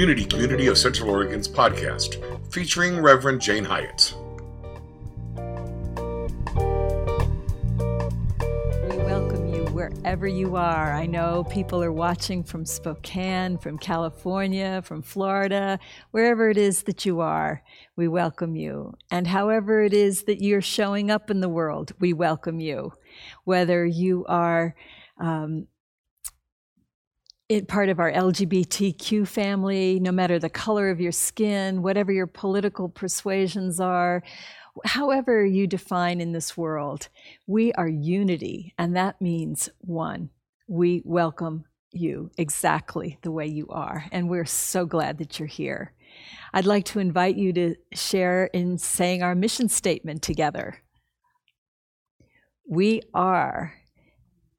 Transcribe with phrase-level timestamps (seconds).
[0.00, 2.16] Unity Community of Central Oregon's podcast,
[2.50, 4.14] featuring Reverend Jane Hyatt.
[8.88, 10.94] We welcome you wherever you are.
[10.94, 15.78] I know people are watching from Spokane, from California, from Florida,
[16.12, 17.62] wherever it is that you are.
[17.94, 18.94] We welcome you.
[19.10, 22.94] And however it is that you're showing up in the world, we welcome you.
[23.44, 24.74] Whether you are
[25.18, 25.66] um,
[27.50, 32.28] it part of our LGBTQ family, no matter the color of your skin, whatever your
[32.28, 34.22] political persuasions are,
[34.84, 37.08] however you define in this world,
[37.48, 40.30] we are unity, and that means one.
[40.68, 45.92] We welcome you exactly the way you are, and we're so glad that you're here.
[46.54, 50.76] I'd like to invite you to share in saying our mission statement together.
[52.68, 53.74] We are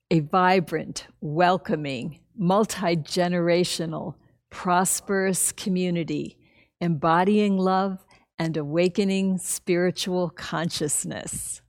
[0.10, 4.16] a vibrant, welcoming, multi generational,
[4.50, 6.38] prosperous community
[6.82, 8.04] embodying love
[8.40, 11.62] and awakening spiritual consciousness.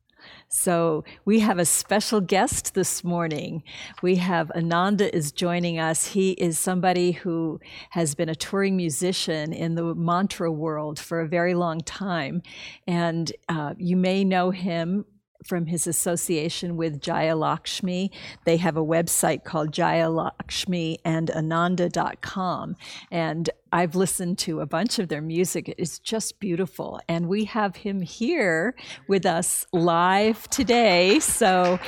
[0.49, 3.63] So, we have a special guest this morning.
[4.03, 6.07] We have Ananda is joining us.
[6.09, 7.59] He is somebody who
[7.91, 12.43] has been a touring musician in the mantra world for a very long time.
[12.87, 15.07] And uh, you may know him
[15.47, 18.11] from his association with Jaya Lakshmi.
[18.45, 21.03] They have a website called jayalakshmiandananda.com.
[21.05, 22.77] And Ananda.com.
[23.11, 25.75] And I've listened to a bunch of their music.
[25.79, 27.01] It's just beautiful.
[27.09, 28.75] And we have him here
[29.09, 31.21] with us live today.
[31.21, 31.79] So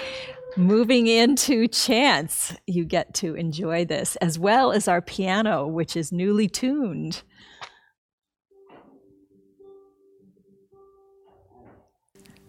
[0.56, 6.12] moving into chants, you get to enjoy this, as well as our piano, which is
[6.12, 7.22] newly tuned.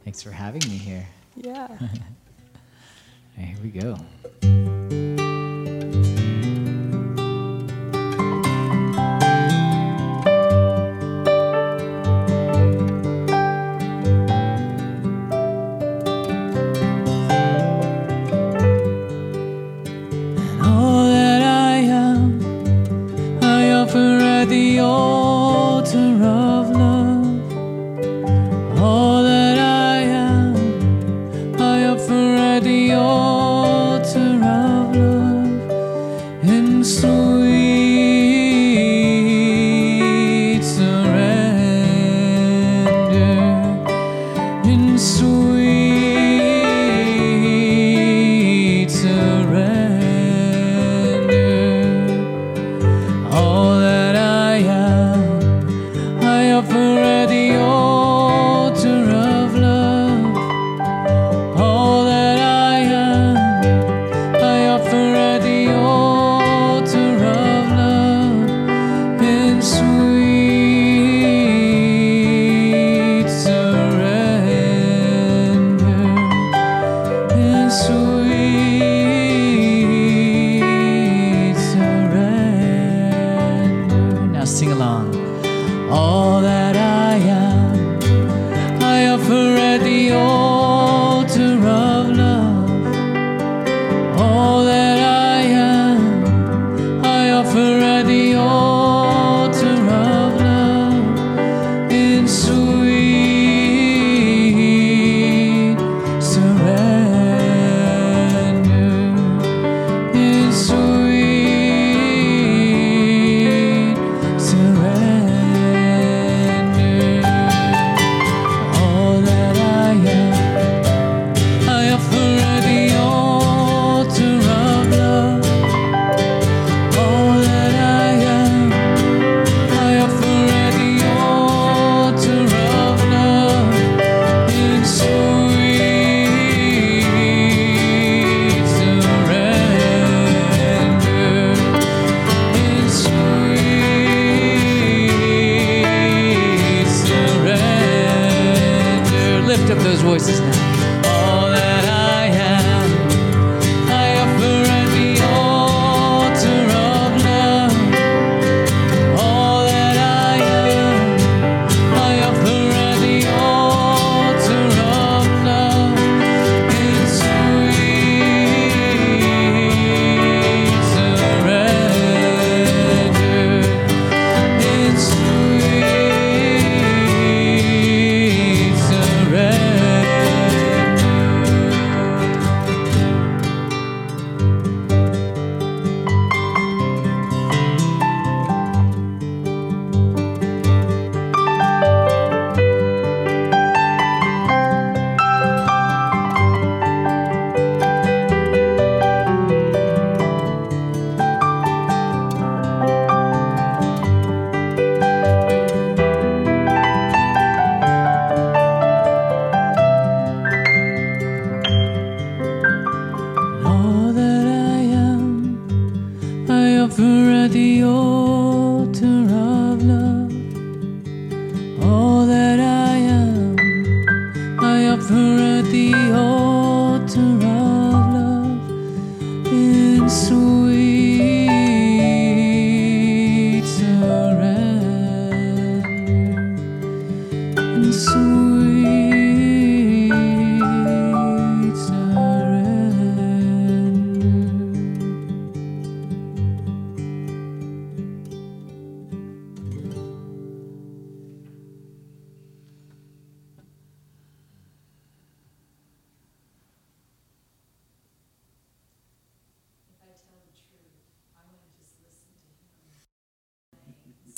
[0.06, 1.08] Thanks for having me here.
[1.36, 1.67] Yeah.
[3.38, 4.75] here we go.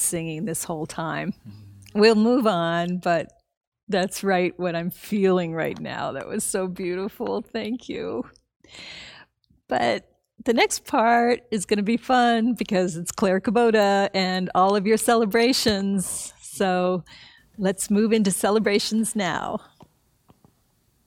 [0.07, 1.33] Singing this whole time.
[1.93, 3.31] We'll move on, but
[3.87, 6.11] that's right what I'm feeling right now.
[6.11, 7.41] That was so beautiful.
[7.41, 8.25] Thank you.
[9.67, 10.09] But
[10.45, 14.85] the next part is going to be fun because it's Claire Kubota and all of
[14.85, 16.33] your celebrations.
[16.41, 17.03] So
[17.57, 19.59] let's move into celebrations now.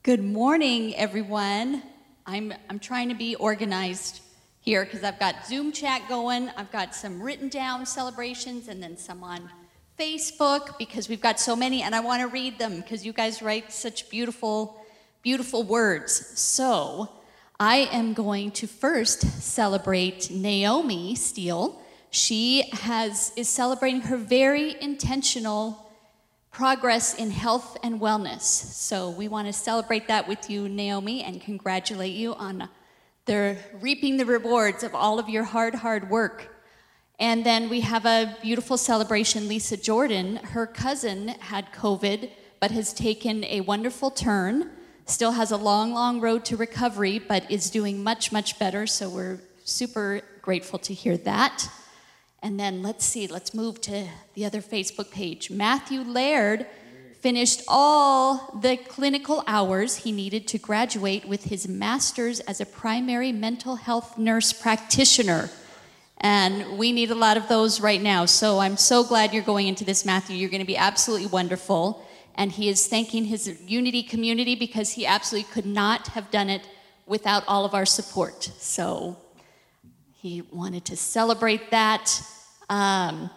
[0.02, 1.82] Good morning, everyone.
[2.26, 4.22] I'm, I'm trying to be organized
[4.60, 6.50] here because I've got Zoom chat going.
[6.56, 9.50] I've got some written down celebrations and then some on
[9.98, 13.42] Facebook because we've got so many and I want to read them because you guys
[13.42, 14.84] write such beautiful,
[15.22, 16.38] beautiful words.
[16.38, 17.10] So
[17.58, 21.80] I am going to first celebrate Naomi Steele.
[22.10, 25.90] She has is celebrating her very intentional
[26.50, 28.42] progress in health and wellness.
[28.42, 32.68] So we want to celebrate that with you, Naomi, and congratulate you on
[33.30, 36.52] the reaping the rewards of all of your hard, hard work.
[37.20, 39.46] And then we have a beautiful celebration.
[39.46, 42.28] Lisa Jordan, her cousin had COVID,
[42.58, 44.72] but has taken a wonderful turn.
[45.06, 48.84] Still has a long, long road to recovery, but is doing much, much better.
[48.88, 51.68] So we're super grateful to hear that.
[52.42, 55.52] And then let's see, let's move to the other Facebook page.
[55.52, 56.66] Matthew Laird
[57.20, 63.30] finished all the clinical hours he needed to graduate with his master's as a primary
[63.30, 65.50] mental health nurse practitioner.
[66.22, 68.24] And we need a lot of those right now.
[68.24, 70.36] So I'm so glad you're going into this, Matthew.
[70.36, 72.06] You're going to be absolutely wonderful.
[72.34, 76.66] And he is thanking his Unity community because he absolutely could not have done it
[77.06, 78.44] without all of our support.
[78.58, 79.18] So
[80.12, 82.22] he wanted to celebrate that.
[82.68, 83.30] Um,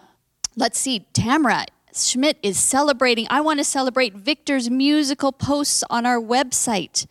[0.56, 3.26] let's see, Tamara Schmidt is celebrating.
[3.30, 7.06] I want to celebrate Victor's musical posts on our website.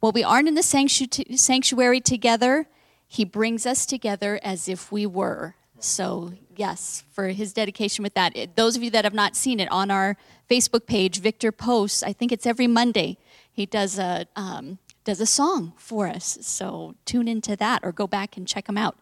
[0.00, 2.66] Well, we aren't in the sanctuary together.
[3.06, 5.54] He brings us together as if we were.
[5.78, 8.56] So, yes, for his dedication with that.
[8.56, 10.16] Those of you that have not seen it on our
[10.50, 12.02] Facebook page, Victor posts.
[12.02, 13.18] I think it's every Monday.
[13.52, 16.38] He does a um, does a song for us.
[16.40, 18.96] So tune into that or go back and check him out.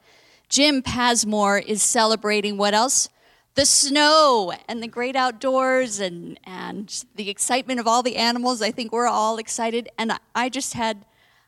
[0.48, 3.08] Jim Pasmore is celebrating what else?
[3.54, 8.62] The snow and the great outdoors and, and the excitement of all the animals.
[8.62, 9.90] I think we're all excited.
[9.98, 11.04] And I- just had,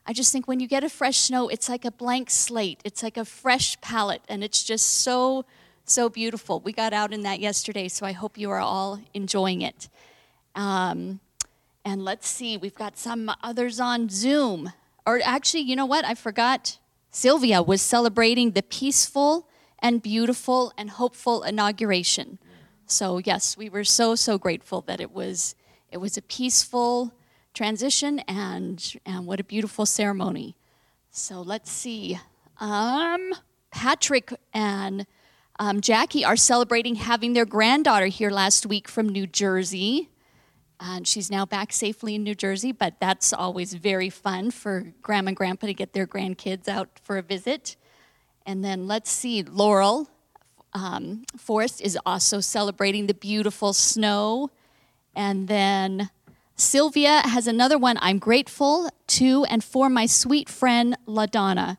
[0.06, 2.80] I just think when you get a fresh snow, it's like a blank slate.
[2.84, 4.20] It's like a fresh palette.
[4.28, 5.46] And it's just so,
[5.86, 6.60] so beautiful.
[6.60, 9.88] We got out in that yesterday, so I hope you are all enjoying it.
[10.54, 11.20] Um,
[11.86, 14.72] and let's see, we've got some others on Zoom.
[15.06, 16.04] Or actually, you know what?
[16.04, 16.78] I forgot.
[17.10, 19.48] Sylvia was celebrating the peaceful
[19.84, 22.38] and beautiful and hopeful inauguration.
[22.86, 25.54] So yes, we were so so grateful that it was
[25.92, 27.12] it was a peaceful
[27.52, 30.56] transition and and what a beautiful ceremony.
[31.10, 32.18] So let's see.
[32.58, 33.34] Um,
[33.70, 35.06] Patrick and
[35.58, 40.08] um, Jackie are celebrating having their granddaughter here last week from New Jersey.
[40.80, 45.28] And she's now back safely in New Jersey, but that's always very fun for grandma
[45.28, 47.76] and grandpa to get their grandkids out for a visit.
[48.46, 50.08] And then let's see, Laurel
[50.74, 54.50] um, Forrest is also celebrating the beautiful snow.
[55.14, 56.10] And then
[56.56, 57.96] Sylvia has another one.
[58.00, 61.78] I'm grateful to and for my sweet friend LaDonna,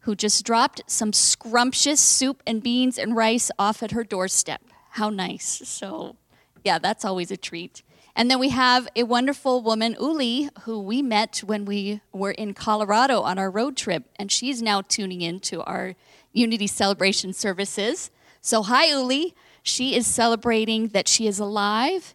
[0.00, 4.62] who just dropped some scrumptious soup and beans and rice off at her doorstep.
[4.90, 5.62] How nice.
[5.64, 6.16] So,
[6.62, 7.82] yeah, that's always a treat.
[8.16, 12.54] And then we have a wonderful woman, Uli, who we met when we were in
[12.54, 15.96] Colorado on our road trip, and she's now tuning in to our
[16.32, 18.10] Unity Celebration services.
[18.40, 19.34] So, hi, Uli.
[19.62, 22.14] She is celebrating that she is alive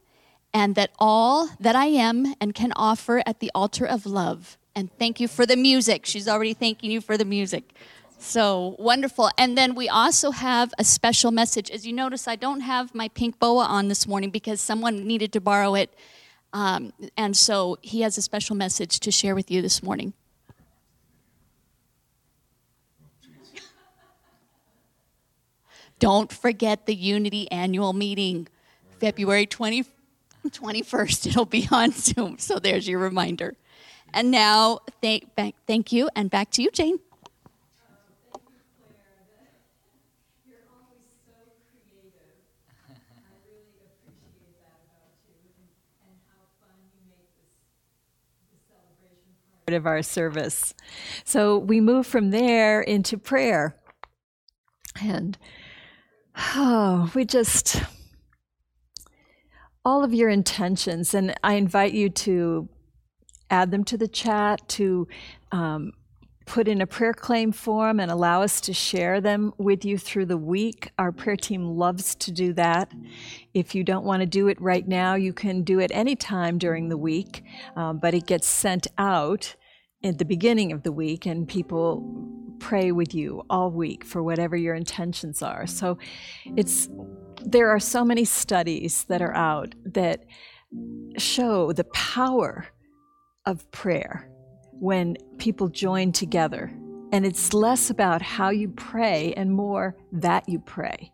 [0.53, 4.57] and that all that I am and can offer at the altar of love.
[4.75, 6.05] And thank you for the music.
[6.05, 7.73] She's already thanking you for the music.
[8.19, 9.31] So wonderful.
[9.37, 11.71] And then we also have a special message.
[11.71, 15.31] As you notice, I don't have my pink boa on this morning because someone needed
[15.33, 15.93] to borrow it.
[16.51, 20.13] Um, and so he has a special message to share with you this morning.
[25.99, 28.47] Don't forget the Unity annual meeting,
[28.99, 29.85] February 20,
[30.47, 31.27] 21st.
[31.29, 32.37] It'll be on Zoom.
[32.39, 33.55] So there's your reminder.
[34.11, 35.29] And now, thank,
[35.67, 36.99] thank you, and back to you, Jane.
[49.73, 50.73] Of our service.
[51.23, 53.75] So we move from there into prayer.
[55.01, 55.37] And
[56.55, 57.81] oh, we just,
[59.85, 62.69] all of your intentions, and I invite you to
[63.49, 65.07] add them to the chat, to
[65.51, 65.93] um,
[66.45, 70.25] put in a prayer claim form and allow us to share them with you through
[70.25, 70.89] the week.
[70.97, 72.91] Our prayer team loves to do that.
[73.53, 76.89] If you don't want to do it right now, you can do it anytime during
[76.89, 77.43] the week,
[77.75, 79.55] um, but it gets sent out
[80.03, 82.03] at the beginning of the week, and people
[82.59, 85.65] pray with you all week for whatever your intentions are.
[85.65, 85.97] So
[86.57, 86.89] it's
[87.45, 90.25] there are so many studies that are out that
[91.17, 92.67] show the power
[93.45, 94.29] of prayer
[94.73, 96.71] when people join together.
[97.11, 101.11] And it's less about how you pray and more that you pray.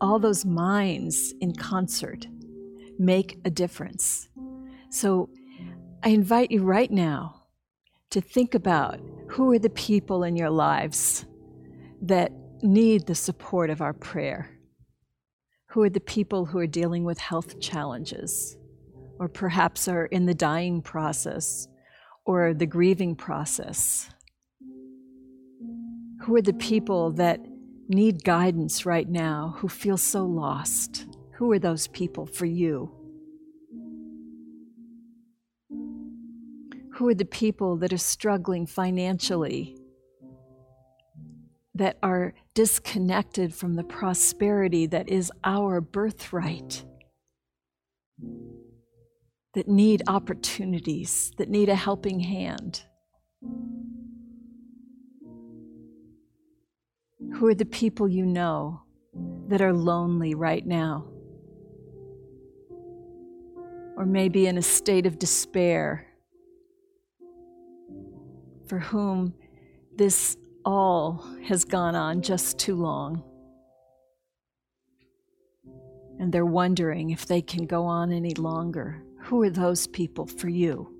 [0.00, 2.26] All those minds in concert
[2.98, 4.28] make a difference.
[4.90, 5.30] So
[6.02, 7.41] I invite you right now
[8.12, 11.24] to think about who are the people in your lives
[12.02, 12.30] that
[12.62, 14.50] need the support of our prayer.
[15.70, 18.58] Who are the people who are dealing with health challenges
[19.18, 21.66] or perhaps are in the dying process
[22.26, 24.10] or the grieving process?
[26.26, 27.40] Who are the people that
[27.88, 31.06] need guidance right now, who feel so lost?
[31.36, 33.01] Who are those people for you?
[37.02, 39.76] Who are the people that are struggling financially,
[41.74, 46.84] that are disconnected from the prosperity that is our birthright?
[49.54, 52.84] that need opportunities, that need a helping hand?
[57.34, 58.82] Who are the people you know
[59.48, 61.08] that are lonely right now?
[63.96, 66.06] Or maybe in a state of despair,
[68.72, 69.34] for whom
[69.96, 73.22] this all has gone on just too long.
[76.18, 79.02] And they're wondering if they can go on any longer.
[79.24, 80.90] Who are those people for you?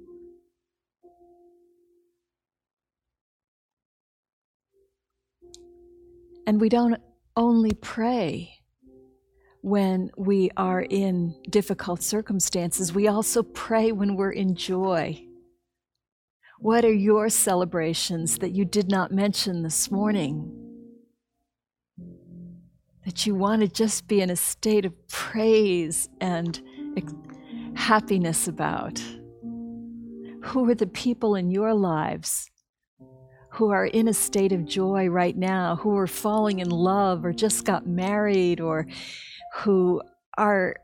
[6.46, 7.00] And we don't
[7.38, 8.52] only pray
[9.62, 15.26] when we are in difficult circumstances, we also pray when we're in joy.
[16.62, 20.48] What are your celebrations that you did not mention this morning?
[23.04, 26.62] That you want to just be in a state of praise and
[27.74, 29.02] happiness about?
[30.44, 32.48] Who are the people in your lives
[33.48, 37.32] who are in a state of joy right now, who are falling in love or
[37.32, 38.86] just got married or
[39.56, 40.00] who
[40.38, 40.76] are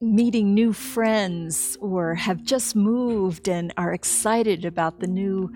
[0.00, 5.52] meeting new friends or have just moved and are excited about the new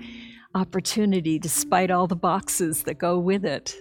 [0.55, 3.75] opportunity despite all the boxes that go with it?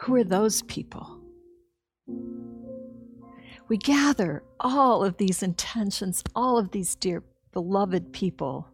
[0.00, 1.16] Who are those people?
[3.68, 8.68] we gather all of these intentions, all of these dear beloved people.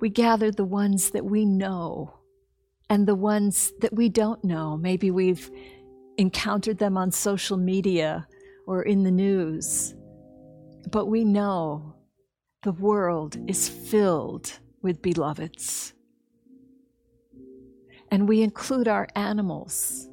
[0.00, 2.14] We gather the ones that we know
[2.88, 4.76] and the ones that we don't know.
[4.76, 5.50] Maybe we've
[6.18, 8.26] encountered them on social media
[8.68, 9.94] or in the news.
[10.90, 11.94] But we know
[12.62, 15.94] the world is filled with beloveds.
[18.10, 20.04] And we include our animals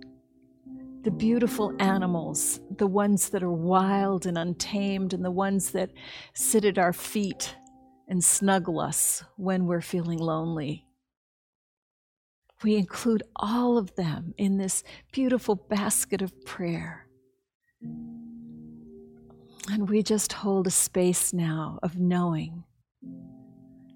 [1.04, 5.92] the beautiful animals, the ones that are wild and untamed, and the ones that
[6.34, 7.56] sit at our feet
[8.08, 10.88] and snuggle us when we're feeling lonely.
[12.64, 17.06] We include all of them in this beautiful basket of prayer.
[19.70, 22.64] And we just hold a space now of knowing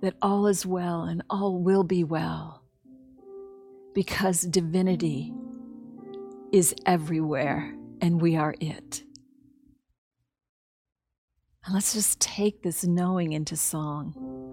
[0.01, 2.63] that all is well and all will be well
[3.93, 5.33] because divinity
[6.51, 9.03] is everywhere, and we are it.
[11.65, 14.48] And let's just take this knowing into song.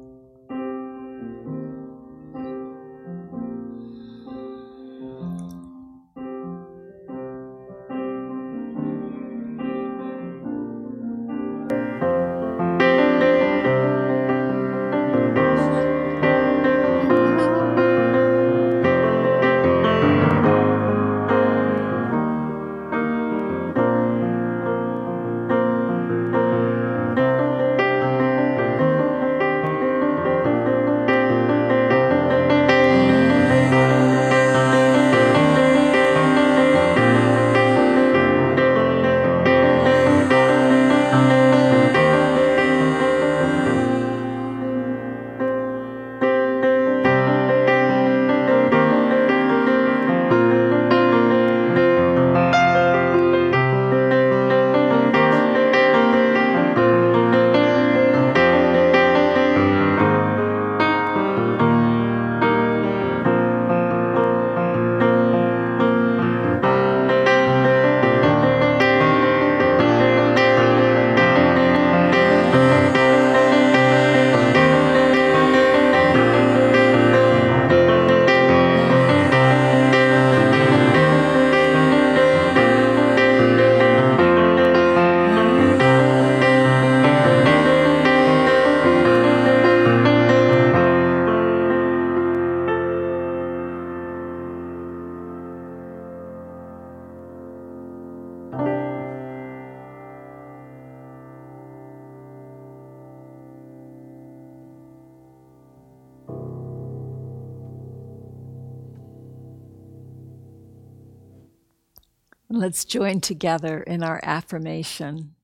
[112.66, 115.36] Let's join together in our affirmation.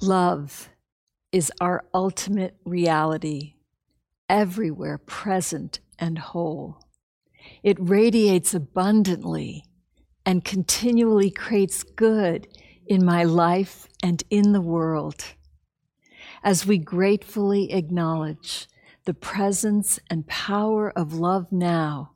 [0.00, 0.68] Love
[1.32, 3.54] is our ultimate reality,
[4.28, 6.78] everywhere present and whole.
[7.64, 9.64] It radiates abundantly
[10.24, 12.46] and continually creates good
[12.86, 15.24] in my life and in the world.
[16.44, 18.68] As we gratefully acknowledge
[19.06, 22.12] the presence and power of love now,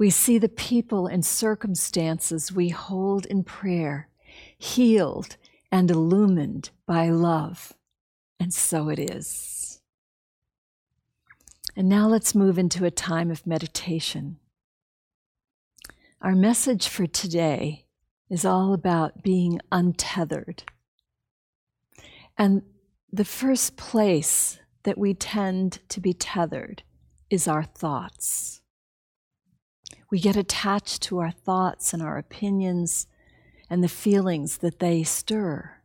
[0.00, 4.08] we see the people and circumstances we hold in prayer
[4.56, 5.36] healed
[5.70, 7.74] and illumined by love.
[8.40, 9.82] And so it is.
[11.76, 14.38] And now let's move into a time of meditation.
[16.22, 17.84] Our message for today
[18.30, 20.62] is all about being untethered.
[22.38, 22.62] And
[23.12, 26.84] the first place that we tend to be tethered
[27.28, 28.59] is our thoughts.
[30.10, 33.06] We get attached to our thoughts and our opinions
[33.68, 35.76] and the feelings that they stir.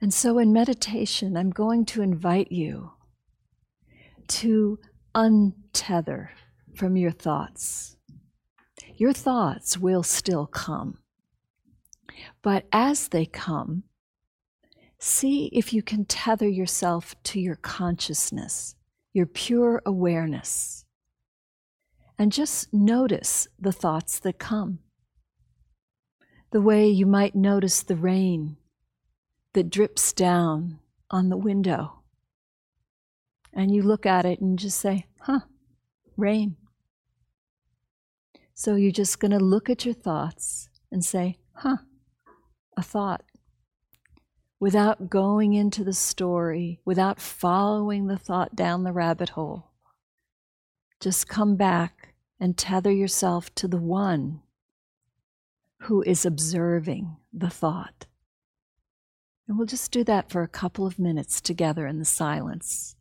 [0.00, 2.92] And so in meditation, I'm going to invite you
[4.28, 4.78] to
[5.14, 6.28] untether
[6.76, 7.96] from your thoughts.
[8.96, 10.98] Your thoughts will still come.
[12.42, 13.82] But as they come,
[14.98, 18.76] see if you can tether yourself to your consciousness,
[19.12, 20.85] your pure awareness
[22.18, 24.78] and just notice the thoughts that come.
[26.52, 28.56] The way you might notice the rain
[29.52, 30.78] that drips down
[31.10, 32.02] on the window.
[33.52, 35.40] And you look at it and just say, huh,
[36.16, 36.56] rain.
[38.54, 41.78] So you're just going to look at your thoughts and say, huh,
[42.76, 43.22] a thought.
[44.58, 49.72] Without going into the story, without following the thought down the rabbit hole.
[51.06, 54.40] Just come back and tether yourself to the one
[55.82, 58.06] who is observing the thought.
[59.46, 62.95] And we'll just do that for a couple of minutes together in the silence.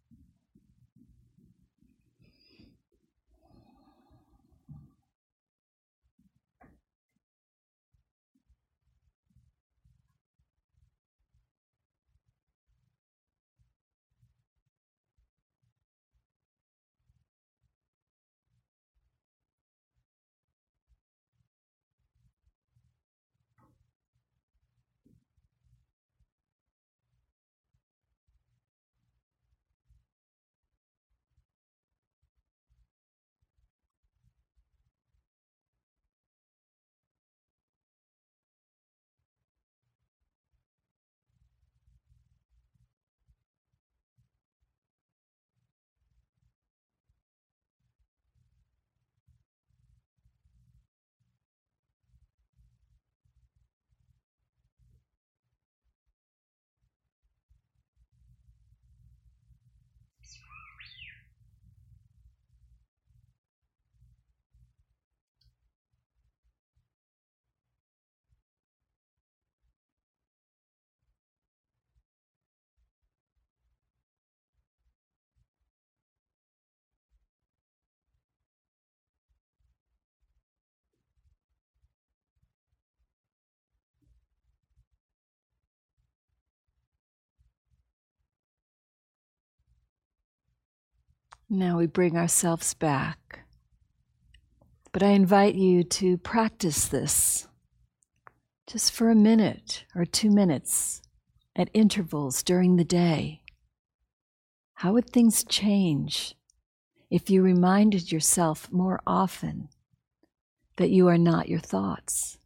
[91.50, 93.42] Now we bring ourselves back.
[94.92, 97.48] But I invite you to practice this
[98.66, 101.04] just for a minute or two minutes
[101.56, 103.42] at intervals during the day.
[104.76, 106.34] How would things change
[107.12, 109.70] if you reminded yourself more often
[110.78, 112.40] that you are not your thoughts,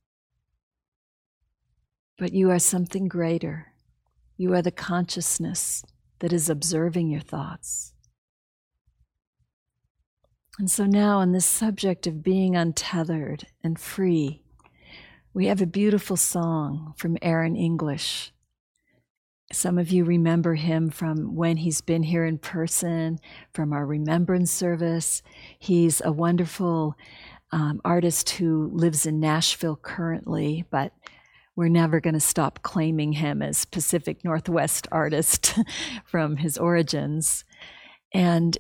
[2.18, 3.68] but you are something greater?
[4.36, 5.84] You are the consciousness
[6.20, 7.94] that is observing your thoughts.
[10.60, 14.44] And so now, on this subject of being untethered and free,
[15.34, 18.34] we have a beautiful song from Aaron English.
[19.54, 23.20] Some of you remember him from when he's been here in person,
[23.54, 25.24] from our remembrance service.
[25.58, 26.98] He's a wonderful
[27.54, 30.92] um, artist who lives in Nashville currently, but
[31.56, 35.58] we're never going to stop claiming him as Pacific Northwest artist
[36.04, 37.46] from his origins.
[38.14, 38.58] And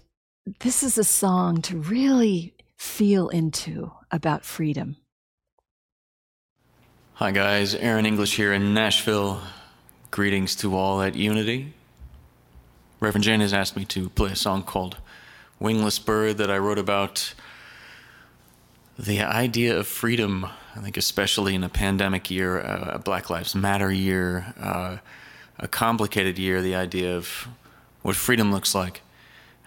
[0.59, 4.97] this is a song to really feel into about freedom.
[7.15, 7.75] Hi, guys.
[7.75, 9.41] Aaron English here in Nashville.
[10.09, 11.73] Greetings to all at Unity.
[12.99, 14.97] Reverend Jane has asked me to play a song called
[15.59, 17.33] Wingless Bird that I wrote about
[18.97, 23.91] the idea of freedom, I think, especially in a pandemic year, a Black Lives Matter
[23.91, 24.97] year, uh,
[25.59, 27.47] a complicated year, the idea of
[28.01, 29.01] what freedom looks like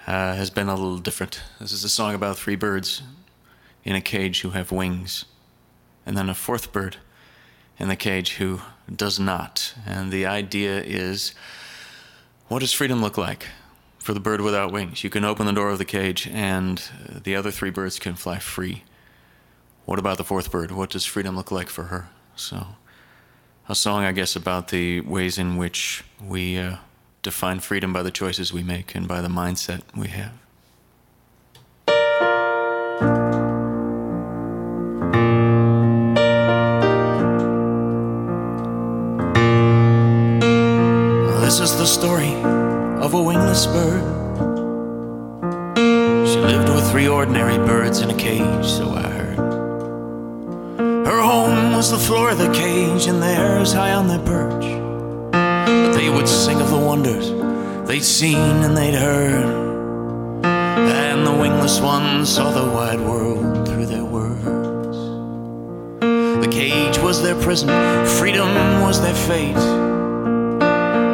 [0.07, 1.41] uh, has been a little different.
[1.61, 3.03] This is a song about three birds
[3.85, 5.25] in a cage who have wings,
[6.05, 6.97] and then a fourth bird
[7.79, 8.61] in the cage who
[8.95, 9.75] does not.
[9.87, 11.35] And the idea is
[12.49, 13.47] what does freedom look like
[13.99, 15.05] for the bird without wings?
[15.05, 16.83] You can open the door of the cage, and
[17.23, 18.85] the other three birds can fly free.
[19.85, 20.71] What about the fourth bird?
[20.71, 22.09] What does freedom look like for her?
[22.37, 22.67] So,
[23.69, 26.59] a song, I guess, about the ways in which we.
[26.59, 26.77] Uh,
[27.23, 30.33] define freedom by the choices we make and by the mindset we have.
[41.41, 42.35] This is the story
[43.01, 44.03] of a wingless bird.
[46.27, 49.39] She lived with three ordinary birds in a cage, so I heard.
[51.07, 54.82] Her home was the floor of the cage, and theirs high on their perch
[56.03, 57.31] they would sing of the wonders
[57.87, 60.45] they'd seen and they'd heard.
[60.45, 64.97] And the wingless ones saw the wide world through their words.
[66.01, 67.69] The cage was their prison,
[68.19, 68.49] freedom
[68.81, 69.63] was their fate.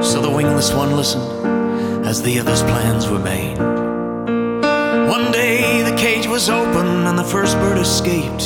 [0.02, 3.58] So the wingless one listened as the others' plans were made.
[3.58, 8.44] One day the cage was open and the first bird escaped.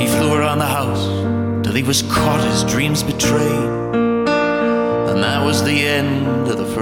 [0.00, 1.06] He flew around the house
[1.62, 3.79] till he was caught, his dreams betrayed.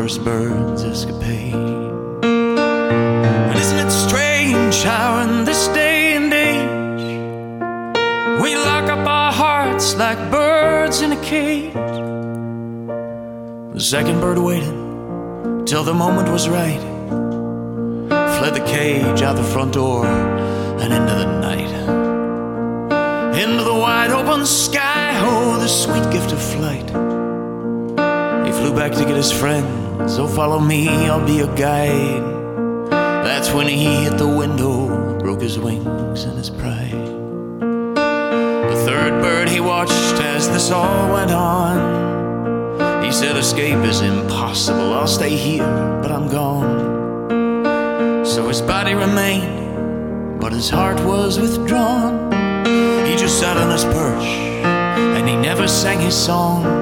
[0.08, 1.52] First bird's escapade.
[2.24, 7.02] And isn't it strange how in this day and age
[8.42, 11.74] we lock up our hearts like birds in a cage?
[13.74, 16.80] The second bird waited till the moment was right,
[18.38, 21.72] fled the cage out the front door and into the night.
[23.42, 26.88] Into the wide open sky, oh, the sweet gift of flight
[28.46, 29.87] He flew back to get his friend.
[30.06, 32.22] So follow me, I'll be your guide.
[33.24, 36.92] That's when he hit the window, broke his wings and his pride.
[38.70, 43.02] The third bird he watched as this all went on.
[43.04, 44.92] He said, Escape is impossible.
[44.94, 45.66] I'll stay here,
[46.00, 48.24] but I'm gone.
[48.24, 52.32] So his body remained, but his heart was withdrawn.
[53.06, 56.77] He just sat on his perch, and he never sang his song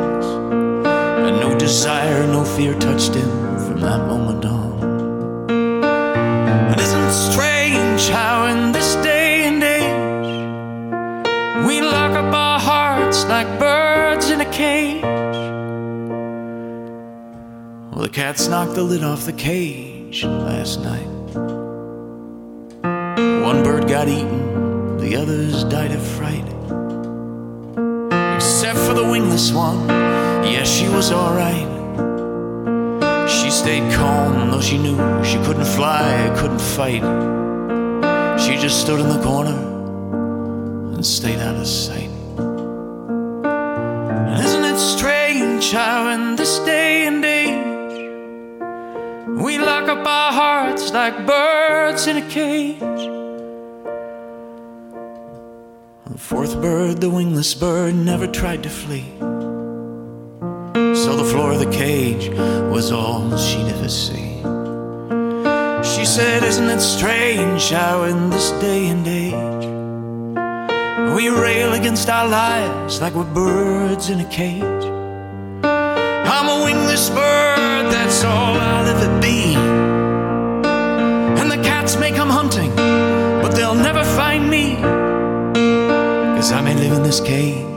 [1.26, 3.28] and no desire, no fear touched him
[3.66, 5.50] from that moment on.
[5.50, 10.26] And isn't strange how in this day and age
[11.66, 15.02] we lock up our hearts like birds in a cage?
[17.90, 21.10] Well, the cats knocked the lid off the cage last night.
[23.42, 26.46] One bird got eaten, the others died of fright.
[28.36, 30.15] Except for the wingless one
[30.46, 31.66] Yes, she was alright.
[33.28, 37.02] She stayed calm, though she knew she couldn't fly, couldn't fight.
[38.40, 39.56] She just stood in the corner
[40.94, 42.10] and stayed out of sight.
[44.28, 47.96] And isn't it strange how in this day and age
[49.42, 52.78] we lock up our hearts like birds in a cage?
[56.06, 59.12] The fourth bird, the wingless bird, never tried to flee
[61.06, 62.30] so the floor of the cage
[62.74, 64.42] was all she'd ever see.
[65.94, 69.66] She said, Isn't it strange how in this day and age
[71.14, 74.84] we rail against our lives like we're birds in a cage?
[76.34, 79.54] I'm a wingless bird, that's all I'll ever be.
[81.40, 84.74] And the cats may come hunting, but they'll never find me.
[86.34, 87.75] Cause I may live in this cage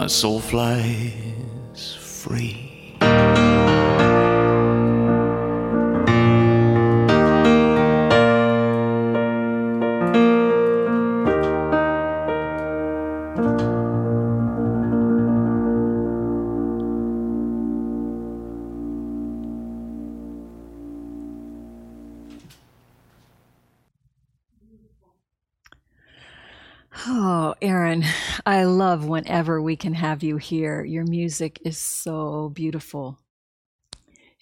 [0.00, 2.69] my soul flies free.
[28.90, 30.84] Love whenever we can have you here.
[30.84, 33.20] Your music is so beautiful.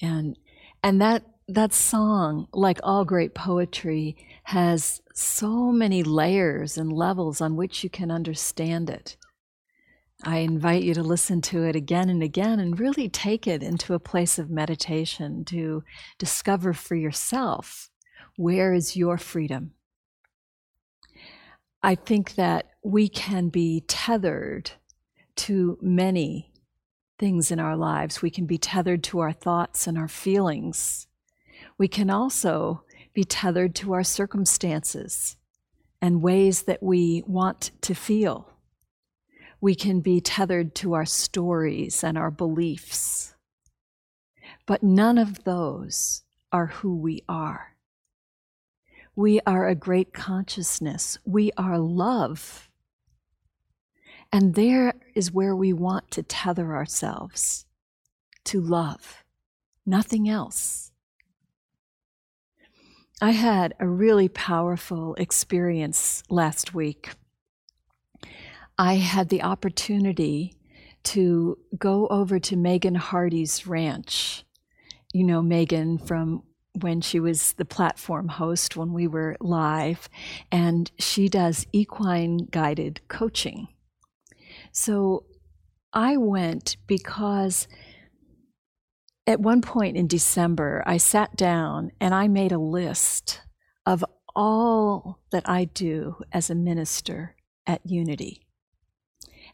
[0.00, 0.38] And
[0.82, 7.56] and that that song, like all great poetry, has so many layers and levels on
[7.56, 9.16] which you can understand it.
[10.24, 13.92] I invite you to listen to it again and again and really take it into
[13.94, 15.84] a place of meditation to
[16.18, 17.90] discover for yourself
[18.36, 19.72] Where is your freedom?
[21.82, 24.70] I think that we can be tethered
[25.36, 26.50] to many
[27.18, 28.22] things in our lives.
[28.22, 31.06] We can be tethered to our thoughts and our feelings.
[31.76, 35.36] We can also be tethered to our circumstances
[36.00, 38.54] and ways that we want to feel.
[39.60, 43.34] We can be tethered to our stories and our beliefs.
[44.64, 46.22] But none of those
[46.52, 47.76] are who we are.
[49.14, 51.18] We are a great consciousness.
[51.26, 52.67] We are love.
[54.32, 57.64] And there is where we want to tether ourselves
[58.44, 59.24] to love,
[59.86, 60.92] nothing else.
[63.20, 67.10] I had a really powerful experience last week.
[68.78, 70.54] I had the opportunity
[71.04, 74.44] to go over to Megan Hardy's ranch.
[75.12, 76.44] You know Megan from
[76.80, 80.08] when she was the platform host when we were live,
[80.52, 83.68] and she does equine guided coaching.
[84.72, 85.24] So
[85.92, 87.68] I went because
[89.26, 93.42] at one point in December, I sat down and I made a list
[93.84, 94.04] of
[94.34, 98.46] all that I do as a minister at Unity.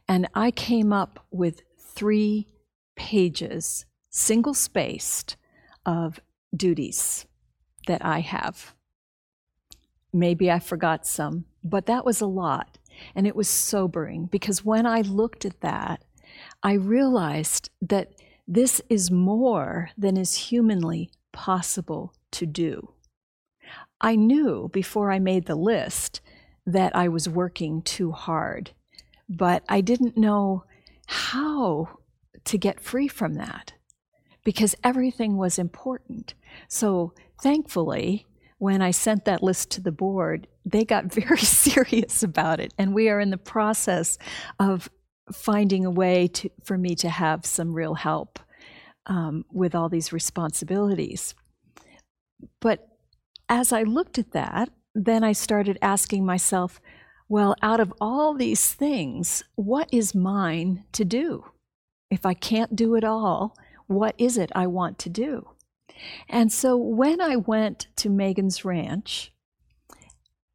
[0.07, 2.49] And I came up with three
[2.97, 5.37] pages, single spaced,
[5.87, 6.21] of
[6.55, 7.27] duties
[7.87, 8.75] that I have.
[10.13, 12.79] Maybe I forgot some, but that was a lot.
[13.15, 16.05] And it was sobering because when I looked at that,
[16.63, 18.13] I realized that
[18.47, 22.93] this is more than is humanly possible to do.
[24.01, 26.21] I knew before I made the list
[26.67, 28.73] that I was working too hard,
[29.29, 30.65] but I didn't know
[31.07, 31.99] how
[32.45, 33.73] to get free from that
[34.45, 36.35] because everything was important.
[36.69, 38.27] So thankfully,
[38.59, 42.73] when I sent that list to the board, they got very serious about it.
[42.79, 44.19] And we are in the process
[44.59, 44.89] of
[45.33, 48.39] finding a way to, for me to have some real help
[49.07, 51.35] um, with all these responsibilities.
[52.61, 52.89] But
[53.49, 56.81] as I looked at that, then I started asking myself,
[57.29, 61.47] well, out of all these things, what is mine to do?
[62.11, 65.49] If I can't do it all, what is it I want to do?
[66.29, 69.33] And so when I went to Megan's ranch,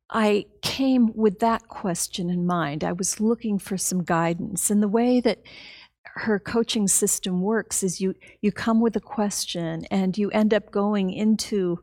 [0.09, 2.83] I came with that question in mind.
[2.83, 4.69] I was looking for some guidance.
[4.69, 5.43] And the way that
[6.15, 10.71] her coaching system works is you, you come with a question and you end up
[10.71, 11.79] going into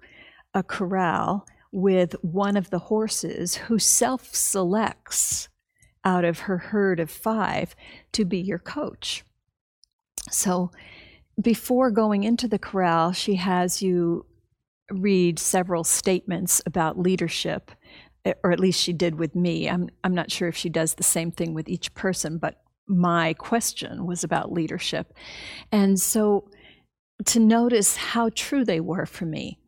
[0.55, 5.49] a corral with one of the horses who self selects
[6.05, 7.77] out of her herd of five
[8.13, 9.25] to be your coach.
[10.31, 10.71] So
[11.41, 14.25] before going into the corral, she has you
[14.91, 17.73] read several statements about leadership,
[18.43, 19.69] or at least she did with me.
[19.69, 23.35] I'm, I'm not sure if she does the same thing with each person, but my
[23.35, 25.13] question was about leadership.
[25.73, 26.49] And so
[27.25, 29.59] to notice how true they were for me.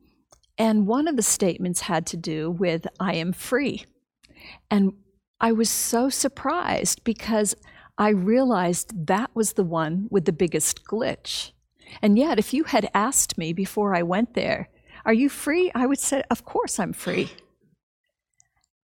[0.56, 3.84] And one of the statements had to do with, I am free.
[4.70, 4.92] And
[5.40, 7.54] I was so surprised because
[7.96, 11.52] I realized that was the one with the biggest glitch.
[12.02, 14.68] And yet, if you had asked me before I went there,
[15.04, 15.70] Are you free?
[15.74, 17.30] I would say, Of course I'm free.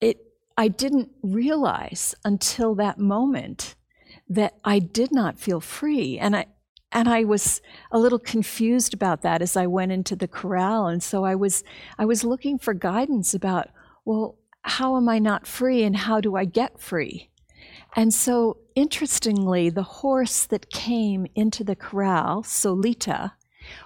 [0.01, 0.17] It,
[0.57, 3.75] I didn't realize until that moment
[4.29, 6.19] that I did not feel free.
[6.19, 6.45] And I,
[6.91, 10.87] and I was a little confused about that as I went into the corral.
[10.87, 11.63] And so I was,
[11.97, 13.69] I was looking for guidance about,
[14.05, 17.29] well, how am I not free and how do I get free?
[17.95, 23.33] And so, interestingly, the horse that came into the corral, Solita,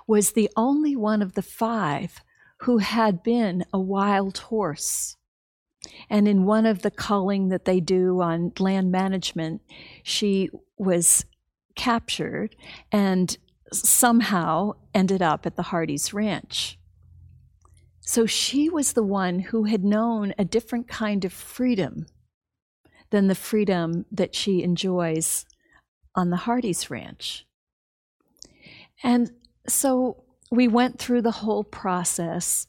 [0.08, 2.22] was the only one of the five
[2.62, 5.18] who had been a wild horse.
[6.10, 9.62] And in one of the culling that they do on land management,
[10.04, 11.26] she was
[11.76, 12.56] captured
[12.92, 13.38] and
[13.74, 16.78] somehow ended up at the Hardy's ranch.
[18.02, 22.08] So she was the one who had known a different kind of freedom
[23.10, 25.46] than the freedom that she enjoys
[26.16, 27.46] on the Hardy's ranch.
[29.04, 29.32] And
[29.68, 32.68] so we went through the whole process.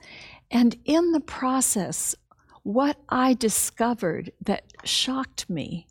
[0.51, 2.15] And in the process,
[2.63, 5.87] what I discovered that shocked me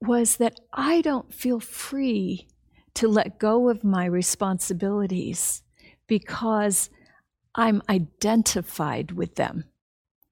[0.00, 2.46] was that I don't feel free
[2.94, 5.62] to let go of my responsibilities
[6.06, 6.90] because
[7.54, 9.64] I'm identified with them.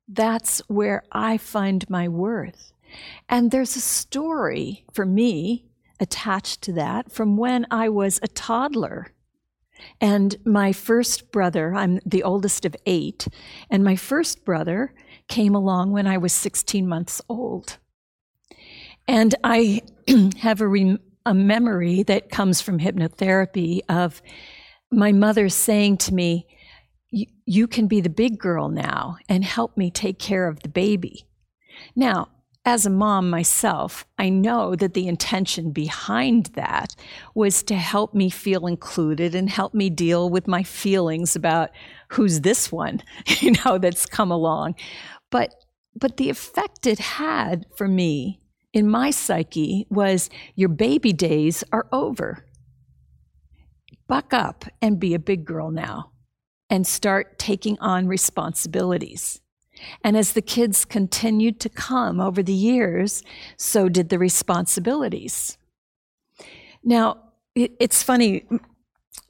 [0.07, 2.73] That's where I find my worth.
[3.29, 5.67] And there's a story for me
[5.99, 9.13] attached to that from when I was a toddler.
[10.01, 13.27] And my first brother, I'm the oldest of eight,
[13.71, 14.95] and my first brother
[15.29, 17.79] came along when I was 16 months old.
[19.07, 19.83] And I
[20.39, 24.23] have a, a memory that comes from hypnotherapy of
[24.91, 26.47] my mother saying to me,
[27.11, 31.27] You can be the big girl now and help me take care of the baby.
[31.97, 32.29] Now,
[32.67, 36.97] as a mom myself, I know that the intention behind that
[37.35, 41.71] was to help me feel included and help me deal with my feelings about
[42.09, 43.03] who's this one,
[43.41, 44.77] you know, that's come along.
[45.35, 45.53] But
[45.97, 48.41] but the effect it had for me
[48.73, 52.47] in my psyche was your baby days are over.
[54.07, 56.13] Buck up and be a big girl now
[56.71, 59.41] and start taking on responsibilities.
[60.05, 63.25] And as the kids continued to come over the years,
[63.57, 65.59] so did the responsibilities.
[66.85, 67.19] Now,
[67.57, 68.45] it's funny.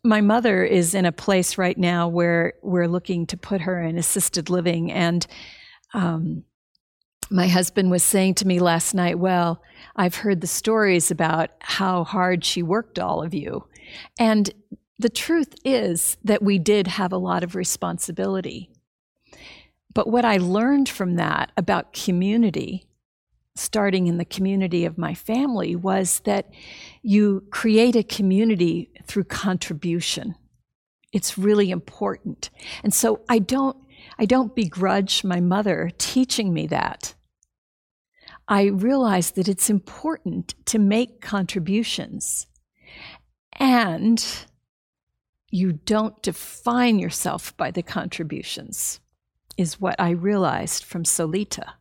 [0.02, 3.96] My mother is in a place right now where we're looking to put her in
[3.96, 4.92] assisted living.
[4.92, 5.26] And
[5.94, 6.44] um,
[7.30, 9.62] my husband was saying to me last night, Well,
[9.96, 13.66] I've heard the stories about how hard she worked all of you.
[14.18, 14.50] And
[14.98, 18.70] the truth is that we did have a lot of responsibility.
[19.92, 22.86] But what I learned from that about community,
[23.54, 26.50] starting in the community of my family, was that
[27.02, 30.34] you create a community through contribution.
[31.12, 32.50] It's really important.
[32.82, 33.76] And so I don't
[34.18, 37.14] I don't begrudge my mother teaching me that.
[38.46, 42.46] I realize that it's important to make contributions
[43.52, 44.24] and
[45.50, 49.00] you don't define yourself by the contributions
[49.56, 51.74] is what I realized from Solita.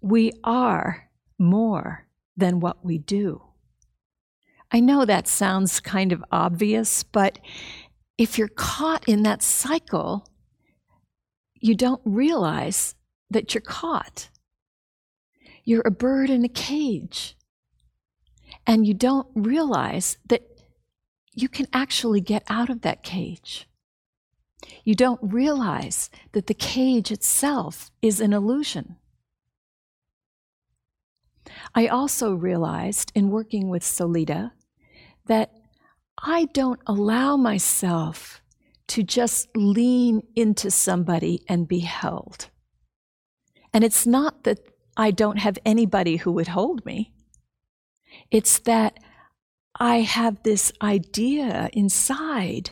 [0.00, 3.42] We are more than what we do.
[4.70, 7.38] I know that sounds kind of obvious, but
[8.22, 10.24] if you're caught in that cycle,
[11.58, 12.94] you don't realize
[13.28, 14.28] that you're caught.
[15.64, 17.36] You're a bird in a cage.
[18.64, 20.42] And you don't realize that
[21.34, 23.68] you can actually get out of that cage.
[24.84, 28.98] You don't realize that the cage itself is an illusion.
[31.74, 34.52] I also realized in working with Solita
[35.26, 35.50] that
[36.22, 38.40] I don't allow myself
[38.88, 42.48] to just lean into somebody and be held.
[43.74, 44.60] And it's not that
[44.96, 47.12] I don't have anybody who would hold me,
[48.30, 48.98] it's that
[49.80, 52.70] I have this idea inside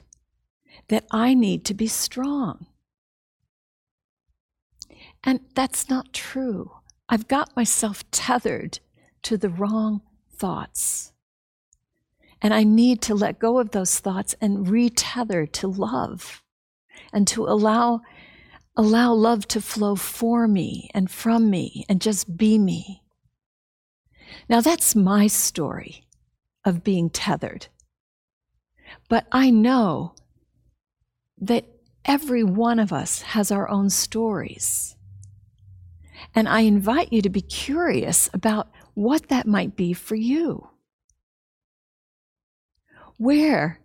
[0.89, 2.67] that I need to be strong.
[5.25, 6.73] And that's not true.
[7.09, 8.81] I've got myself tethered
[9.23, 10.03] to the wrong
[10.37, 11.13] thoughts.
[12.43, 16.43] And I need to let go of those thoughts and retether to love
[17.13, 18.01] and to allow,
[18.77, 23.03] allow love to flow for me and from me and just be me.
[24.49, 26.05] Now, that's my story
[26.65, 27.67] of being tethered.
[29.09, 30.15] But I know
[31.39, 31.67] that
[32.05, 34.97] every one of us has our own stories.
[36.35, 40.70] And I invite you to be curious about what that might be for you.
[43.21, 43.79] Where,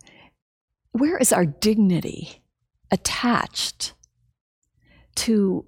[0.93, 2.41] where is our dignity
[2.89, 3.91] attached
[5.15, 5.65] to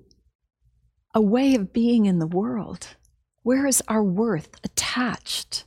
[1.13, 2.95] a way of being in the world?
[3.43, 5.65] Where is our worth attached?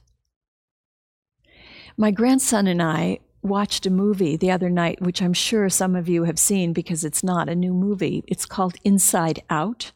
[1.94, 6.08] My grandson and I watched a movie the other night, which I'm sure some of
[6.08, 8.24] you have seen because it's not a new movie.
[8.26, 9.92] It's called Inside Out.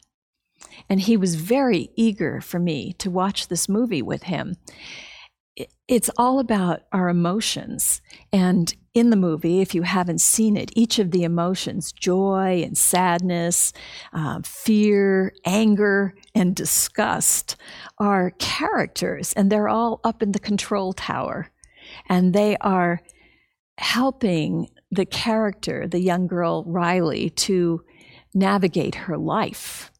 [0.87, 4.57] And he was very eager for me to watch this movie with him.
[5.87, 8.01] It's all about our emotions.
[8.33, 12.75] And in the movie, if you haven't seen it, each of the emotions joy and
[12.75, 13.71] sadness,
[14.11, 17.55] uh, fear, anger, and disgust
[17.99, 21.51] are characters, and they're all up in the control tower.
[22.09, 23.01] And they are
[23.77, 27.83] helping the character, the young girl Riley, to
[28.33, 29.91] navigate her life.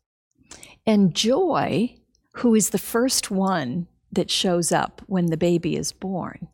[0.88, 1.98] And Joy,
[2.38, 6.48] who is the first one that shows up when the baby is born,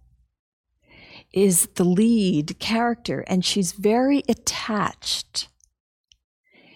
[1.33, 5.47] is the lead character, and she's very attached.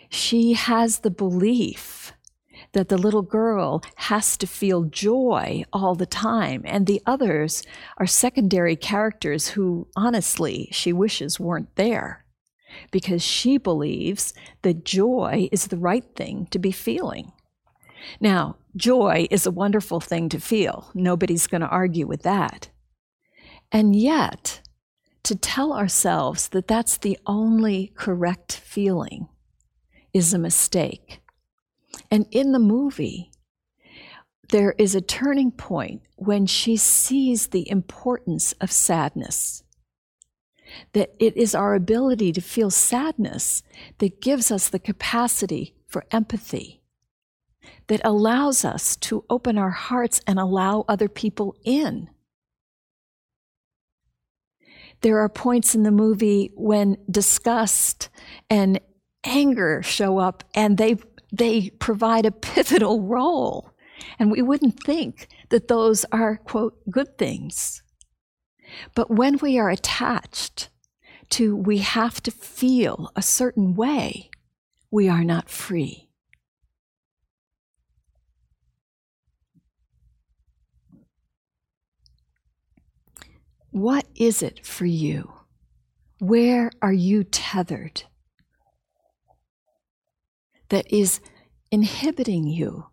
[0.09, 2.13] She has the belief
[2.71, 7.63] that the little girl has to feel joy all the time, and the others
[7.97, 12.25] are secondary characters who, honestly, she wishes weren't there
[12.91, 17.31] because she believes that joy is the right thing to be feeling.
[18.19, 20.91] Now, joy is a wonderful thing to feel.
[20.93, 22.69] Nobody's going to argue with that.
[23.71, 24.61] And yet,
[25.23, 29.27] to tell ourselves that that's the only correct feeling
[30.13, 31.19] is a mistake.
[32.11, 33.31] And in the movie,
[34.49, 39.63] there is a turning point when she sees the importance of sadness.
[40.93, 43.63] That it is our ability to feel sadness
[43.97, 46.81] that gives us the capacity for empathy,
[47.87, 52.09] that allows us to open our hearts and allow other people in.
[55.01, 58.09] There are points in the movie when disgust
[58.49, 58.79] and
[59.23, 60.97] anger show up and they
[61.31, 63.71] they provide a pivotal role.
[64.19, 67.81] And we wouldn't think that those are, quote, good things.
[68.93, 70.69] But when we are attached
[71.31, 74.29] to we have to feel a certain way,
[74.91, 76.04] we are not free.
[83.75, 85.33] What is it for you?
[86.19, 88.03] Where are you tethered?
[90.69, 91.19] That is
[91.71, 92.85] inhibiting you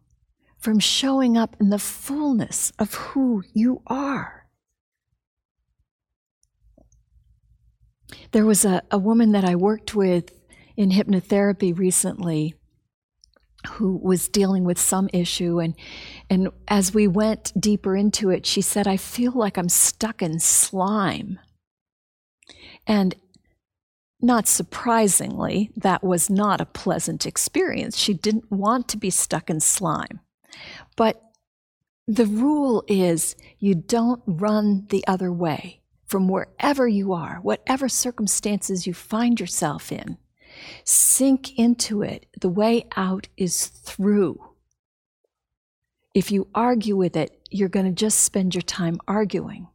[0.58, 4.48] from showing up in the fullness of who you are.
[8.32, 10.32] There was a, a woman that I worked with
[10.76, 12.56] in hypnotherapy recently
[13.66, 15.60] who was dealing with some issue.
[15.60, 15.74] And
[16.28, 20.38] and as we went deeper into it she said I feel like I'm stuck in
[20.38, 21.38] slime.
[22.86, 23.14] And
[24.20, 27.96] not surprisingly that was not a pleasant experience.
[27.96, 30.20] She didn't want to be stuck in slime.
[30.96, 31.22] But
[32.06, 38.86] the rule is you don't run the other way from wherever you are whatever circumstances
[38.86, 40.18] you find yourself in
[40.84, 42.26] Sink into it.
[42.40, 44.40] The way out is through.
[46.14, 49.68] If you argue with it, you're going to just spend your time arguing.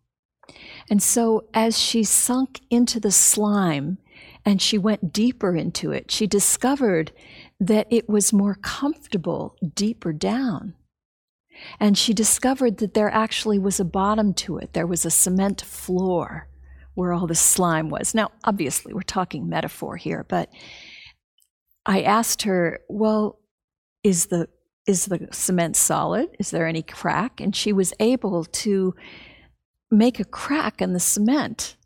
[0.90, 3.98] And so, as she sunk into the slime
[4.46, 7.12] and she went deeper into it, she discovered
[7.60, 10.76] that it was more comfortable deeper down.
[11.80, 15.62] And she discovered that there actually was a bottom to it, there was a cement
[15.62, 16.48] floor
[16.98, 18.16] where all the slime was.
[18.16, 20.50] Now, obviously, we're talking metaphor here, but
[21.86, 23.40] I asked her, "Well,
[24.04, 24.50] is the
[24.88, 26.30] is the cement solid?
[26.40, 28.96] Is there any crack?" And she was able to
[29.92, 31.78] make a crack in the cement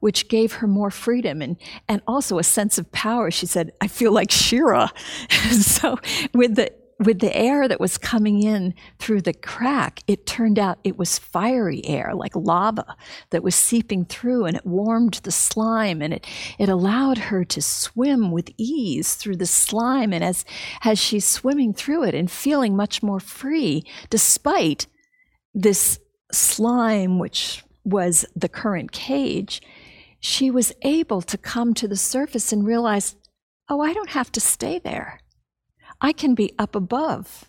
[0.00, 1.56] which gave her more freedom and,
[1.88, 3.32] and also a sense of power.
[3.32, 4.90] She said, I feel like She-Ra.
[5.50, 5.98] so
[6.32, 10.78] with the with the air that was coming in through the crack, it turned out
[10.82, 12.96] it was fiery air, like lava,
[13.30, 16.26] that was seeping through, and it warmed the slime, and it,
[16.58, 20.12] it allowed her to swim with ease through the slime.
[20.12, 20.44] And as,
[20.82, 24.86] as she's swimming through it and feeling much more free, despite
[25.54, 26.00] this
[26.32, 29.62] slime, which was the current cage,
[30.20, 33.14] she was able to come to the surface and realize,
[33.68, 35.20] oh, I don't have to stay there.
[36.00, 37.46] I can be up above.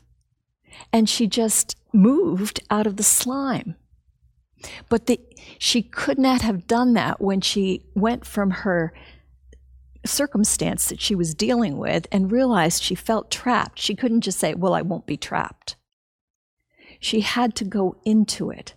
[0.93, 3.75] And she just moved out of the slime.
[4.89, 5.19] But the,
[5.57, 8.93] she could not have done that when she went from her
[10.05, 13.79] circumstance that she was dealing with and realized she felt trapped.
[13.79, 15.75] She couldn't just say, Well, I won't be trapped.
[16.99, 18.75] She had to go into it.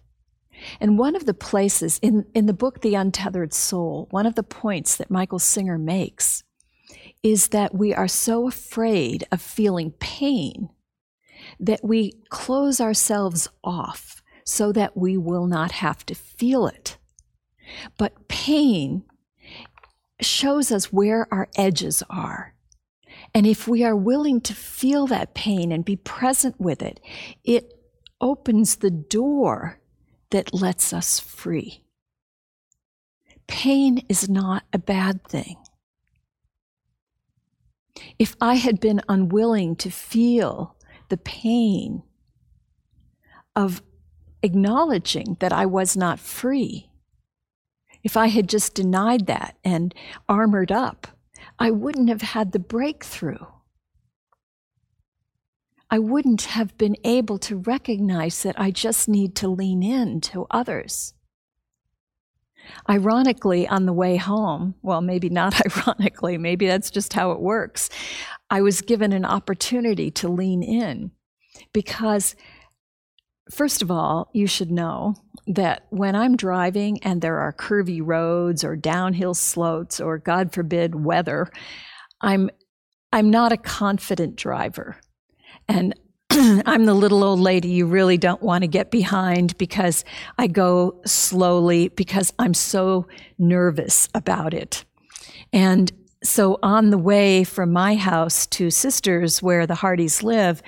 [0.81, 4.45] And one of the places in, in the book, The Untethered Soul, one of the
[4.45, 6.45] points that Michael Singer makes
[7.23, 10.69] is that we are so afraid of feeling pain
[11.61, 16.97] that we close ourselves off so that we will not have to feel it.
[17.97, 19.05] But pain
[20.21, 22.55] shows us where our edges are.
[23.35, 27.01] And if we are willing to feel that pain and be present with it,
[27.45, 27.73] it
[28.21, 29.81] opens the door
[30.31, 31.83] that lets us free.
[33.47, 35.57] Pain is not a bad thing.
[38.19, 40.77] If I had been unwilling to feel
[41.09, 42.03] the pain
[43.55, 43.83] of
[44.43, 46.91] acknowledging that I was not free,
[48.03, 49.95] if I had just denied that and
[50.29, 51.07] armored up,
[51.59, 53.47] I wouldn't have had the breakthrough.
[55.91, 60.47] I wouldn't have been able to recognize that I just need to lean in to
[60.51, 61.13] others.
[62.89, 67.89] Ironically, on the way home, well, maybe not ironically, maybe that's just how it works,
[68.51, 71.11] I was given an opportunity to lean in
[71.73, 72.35] because,
[73.51, 75.15] first of all, you should know
[75.47, 80.95] that when I'm driving and there are curvy roads or downhill slopes or, God forbid,
[80.95, 81.49] weather,
[82.21, 82.51] I'm,
[83.13, 84.97] I'm not a confident driver.
[85.69, 85.95] And
[86.67, 90.03] I'm the little old lady you really don't want to get behind because
[90.39, 93.07] I go slowly because I'm so
[93.39, 94.87] nervous about it.
[95.53, 95.93] And
[96.25, 100.63] so on the way from my house to Sisters, where the Hardys live,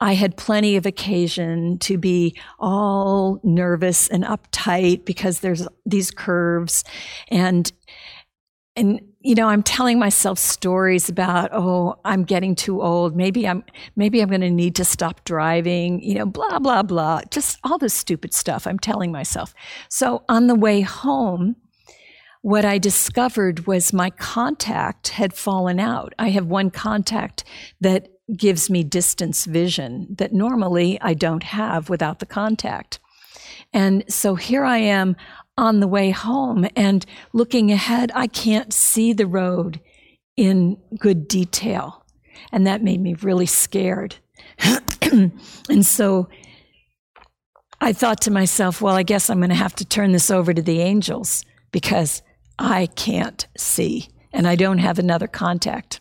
[0.00, 6.82] I had plenty of occasion to be all nervous and uptight because there's these curves
[7.28, 7.70] and
[8.74, 13.16] and you know i'm telling myself stories about oh i'm getting too old.
[13.16, 13.64] Maybe i'm
[13.96, 17.22] maybe i'm going to need to stop driving you know blah blah blah.
[17.30, 19.54] Just all this stupid stuff i'm telling myself.
[19.88, 21.56] So on the way home
[22.42, 26.12] what i discovered was my contact had fallen out.
[26.18, 27.44] I have one contact
[27.80, 33.00] that gives me distance vision that normally i don't have without the contact.
[33.72, 35.16] And so here I am
[35.56, 39.80] on the way home and looking ahead, I can't see the road
[40.36, 42.04] in good detail.
[42.50, 44.16] And that made me really scared.
[45.12, 46.28] and so
[47.80, 50.52] I thought to myself, well, I guess I'm going to have to turn this over
[50.52, 52.22] to the angels because
[52.58, 56.00] I can't see and I don't have another contact.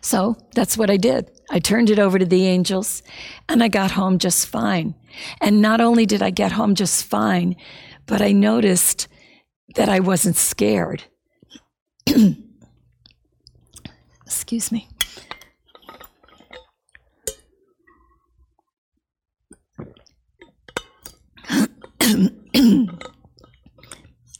[0.00, 1.30] So that's what I did.
[1.50, 3.02] I turned it over to the angels
[3.48, 4.94] and I got home just fine.
[5.40, 7.56] And not only did I get home just fine,
[8.06, 9.08] but I noticed
[9.74, 11.04] that I wasn't scared.
[14.26, 14.88] Excuse me.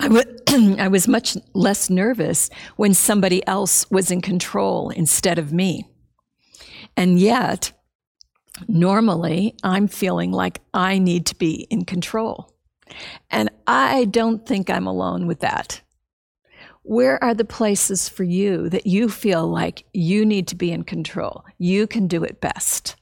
[0.01, 0.39] I, w-
[0.79, 5.87] I was much less nervous when somebody else was in control instead of me.
[6.97, 7.73] And yet,
[8.69, 12.52] normally I'm feeling like I need to be in control.
[13.31, 15.81] And I don't think I'm alone with that.
[16.83, 20.83] Where are the places for you that you feel like you need to be in
[20.83, 21.45] control?
[21.59, 22.97] You can do it best.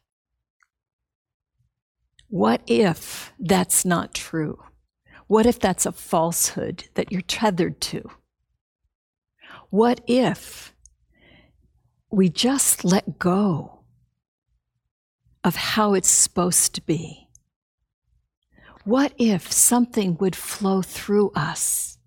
[2.28, 4.62] What if that's not true?
[5.26, 8.08] What if that's a falsehood that you're tethered to?
[9.70, 10.74] What if
[12.10, 13.80] we just let go
[15.42, 17.19] of how it's supposed to be?
[18.84, 21.98] What if something would flow through us?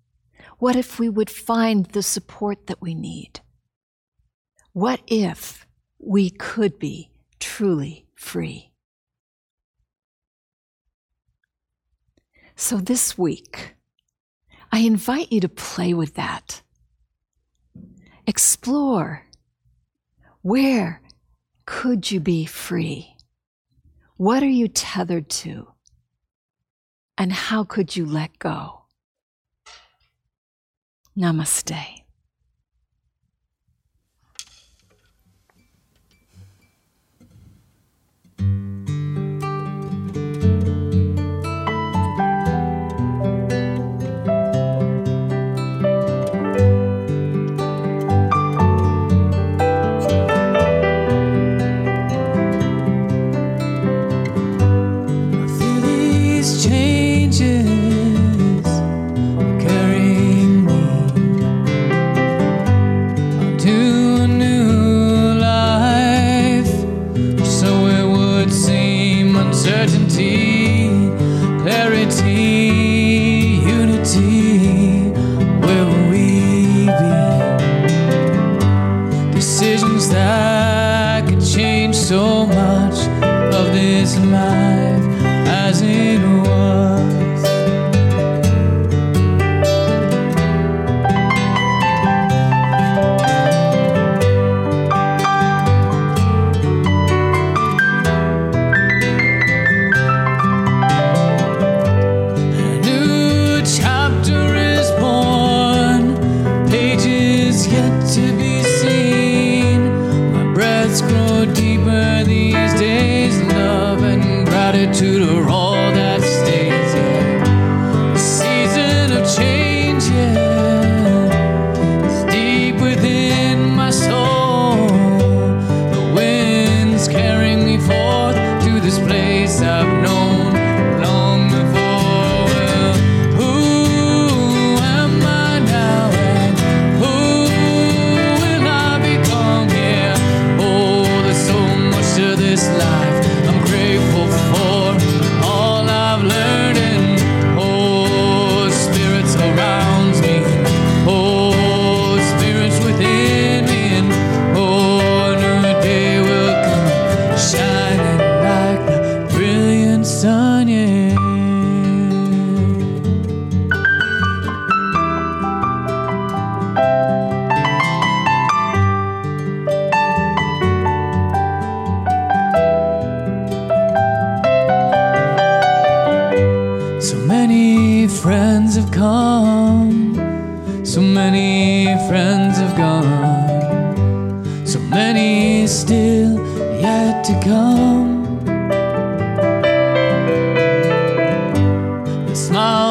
[0.58, 3.40] What if we would find the support that we need?
[4.72, 5.66] What if
[5.98, 8.72] we could be truly free?
[12.56, 13.74] So this week,
[14.72, 16.62] I invite you to play with that.
[18.26, 19.26] Explore
[20.42, 21.00] where
[21.64, 23.16] could you be free?
[24.16, 25.73] What are you tethered to?
[27.16, 28.82] And how could you let go?
[31.16, 32.03] Namaste.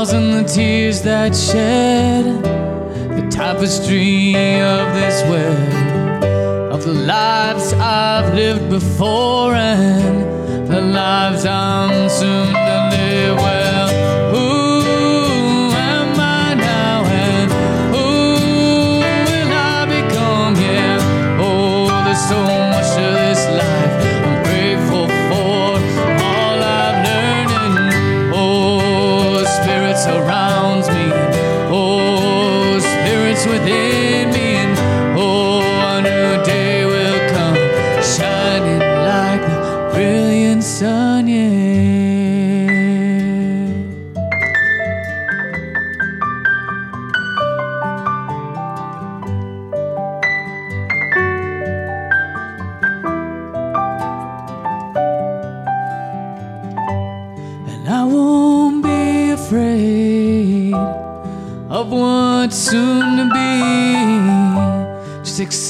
[0.03, 2.25] Smiles and the tears that shed,
[3.15, 12.09] the tapestry of this web, of the lives I've lived before and the lives I'm
[12.09, 13.37] soon to live.
[13.37, 13.62] Well,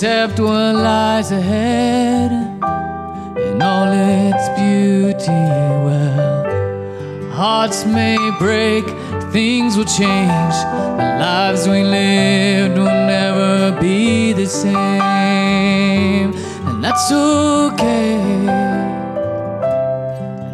[0.04, 2.30] accept what lies ahead
[3.38, 5.48] in all its beauty.
[5.86, 8.84] Well, hearts may break,
[9.32, 10.56] things will change.
[10.98, 14.74] The lives we lived will never be the same.
[16.68, 18.46] And that's okay.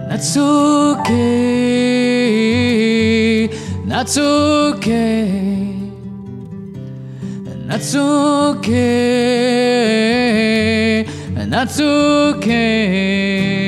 [0.10, 1.08] That's okay.
[3.88, 5.39] That's okay.
[7.80, 8.76] That's okay.
[11.38, 13.59] And that's okay.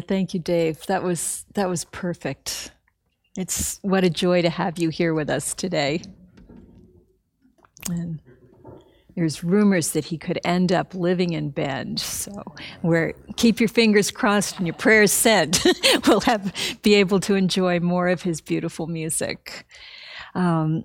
[0.00, 0.86] Thank you, Thank you, Dave.
[0.86, 2.72] That was that was perfect.
[3.36, 6.02] It's what a joy to have you here with us today.
[7.88, 8.20] And
[9.16, 12.00] there's rumors that he could end up living in Bend.
[12.00, 12.42] So,
[12.82, 15.66] where keep your fingers crossed and your prayers sent.
[16.06, 19.66] we'll have be able to enjoy more of his beautiful music.
[20.34, 20.84] Um,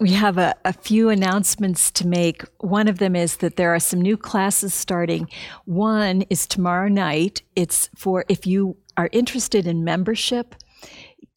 [0.00, 2.42] we have a, a few announcements to make.
[2.58, 5.28] One of them is that there are some new classes starting.
[5.64, 7.42] One is tomorrow night.
[7.54, 10.54] It's for if you are interested in membership.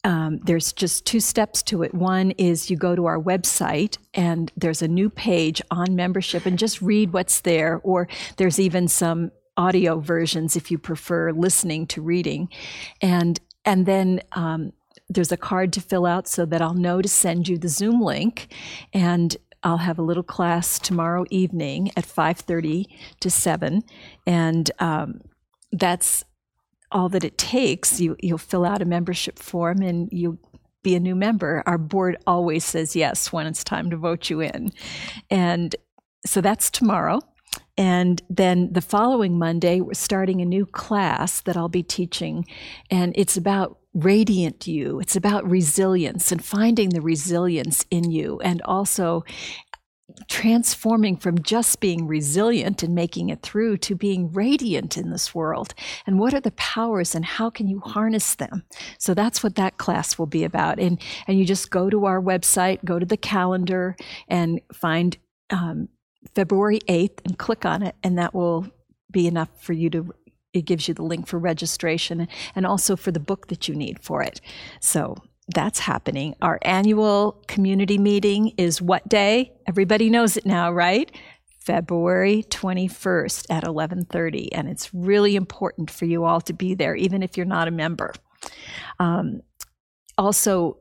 [0.03, 1.93] Um, there's just two steps to it.
[1.93, 6.57] One is you go to our website and there's a new page on membership and
[6.57, 12.01] just read what's there, or there's even some audio versions if you prefer listening to
[12.01, 12.49] reading.
[13.01, 14.71] And and then um,
[15.09, 18.01] there's a card to fill out so that I'll know to send you the Zoom
[18.01, 18.53] link,
[18.93, 22.85] and I'll have a little class tomorrow evening at 5:30
[23.21, 23.83] to 7,
[24.25, 25.21] and um,
[25.71, 26.23] that's
[26.91, 27.99] all that it takes.
[27.99, 30.39] You you'll fill out a membership form and you'll
[30.83, 31.63] be a new member.
[31.65, 34.71] Our board always says yes when it's time to vote you in,
[35.29, 35.75] and
[36.25, 37.21] so that's tomorrow.
[37.79, 42.45] And then the following Monday, we're starting a new class that I'll be teaching,
[42.89, 44.99] and it's about radiant you.
[44.99, 49.23] It's about resilience and finding the resilience in you and also
[50.29, 55.73] transforming from just being resilient and making it through to being radiant in this world.
[56.05, 58.63] And what are the powers and how can you harness them?
[58.97, 60.79] So that's what that class will be about.
[60.79, 63.95] And and you just go to our website, go to the calendar,
[64.27, 65.17] and find
[65.49, 65.89] um,
[66.35, 68.67] February eighth, and click on it, and that will
[69.11, 70.13] be enough for you to.
[70.59, 73.99] It gives you the link for registration and also for the book that you need
[73.99, 74.41] for it.
[74.79, 75.15] So
[75.53, 76.35] that's happening.
[76.41, 79.53] Our annual community meeting is what day?
[79.65, 81.11] Everybody knows it now, right?
[81.59, 87.21] February 21st at 11:30 and it's really important for you all to be there even
[87.21, 88.13] if you're not a member.
[88.99, 89.41] Um,
[90.17, 90.77] also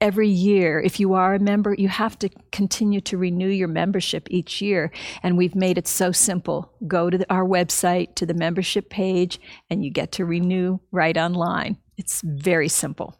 [0.00, 4.26] every year if you are a member you have to continue to renew your membership
[4.30, 4.90] each year.
[5.22, 6.72] And we've made it so simple.
[6.86, 11.16] Go to the, our website to the membership page and you get to renew right
[11.16, 11.78] online.
[11.96, 13.18] It's very simple.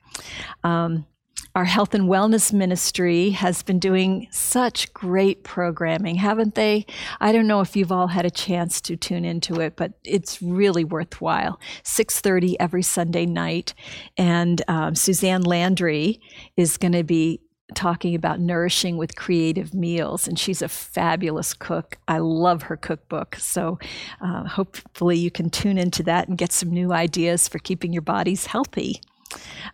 [0.64, 1.06] Um,
[1.54, 6.86] our health and wellness ministry has been doing such great programming, haven't they?
[7.20, 10.40] I don't know if you've all had a chance to tune into it, but it's
[10.40, 11.58] really worthwhile.
[11.82, 13.74] 6:30 every Sunday night,
[14.16, 16.20] and um, Suzanne Landry
[16.56, 17.40] is going to be
[17.74, 23.36] talking about nourishing with creative meals and she's a fabulous cook i love her cookbook
[23.36, 23.78] so
[24.20, 28.02] uh, hopefully you can tune into that and get some new ideas for keeping your
[28.02, 29.00] bodies healthy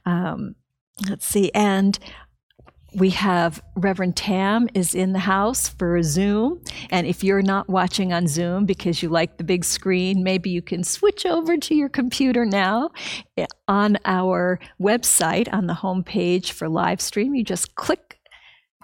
[0.05, 0.55] um,
[1.09, 1.99] let's see, and
[2.95, 6.63] we have Reverend Tam is in the house for Zoom.
[6.89, 10.63] And if you're not watching on Zoom because you like the big screen, maybe you
[10.63, 12.91] can switch over to your computer now.
[13.69, 18.19] On our website, on the home page for live stream, you just click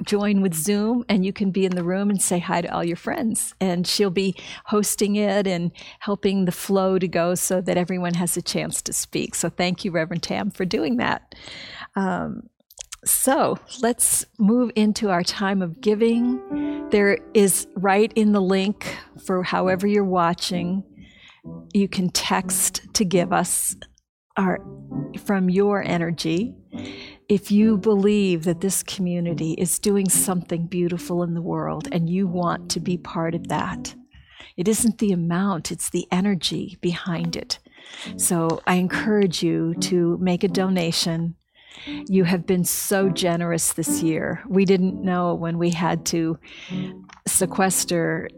[0.04, 2.84] join with Zoom and you can be in the room and say hi to all
[2.84, 3.54] your friends.
[3.60, 4.34] And she'll be
[4.66, 8.92] hosting it and helping the flow to go so that everyone has a chance to
[8.92, 9.34] speak.
[9.34, 11.34] So thank you, Reverend Tam, for doing that.
[11.96, 12.48] Um,
[13.04, 16.88] so let's move into our time of giving.
[16.90, 20.84] There is right in the link for however you're watching,
[21.72, 23.74] you can text to give us
[24.36, 24.58] our
[25.24, 26.54] from your energy
[27.32, 32.26] if you believe that this community is doing something beautiful in the world and you
[32.26, 33.94] want to be part of that,
[34.58, 37.58] it isn't the amount, it's the energy behind it.
[38.18, 41.36] So I encourage you to make a donation.
[41.86, 44.42] You have been so generous this year.
[44.48, 46.38] We didn't know when we had to
[47.26, 48.28] sequester